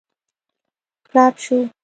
کړپ 1.07 1.33
شو. 1.45 1.57